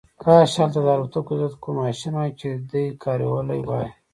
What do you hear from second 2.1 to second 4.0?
وای چې دی کارولی وای